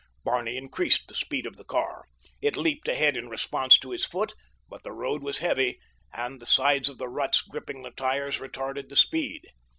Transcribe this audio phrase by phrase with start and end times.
[0.23, 2.05] Barney increased the speed of the car.
[2.41, 4.33] It leaped ahead in response to his foot;
[4.67, 5.79] but the road was heavy,
[6.11, 9.43] and the sides of the ruts gripping the tires retarded the speed.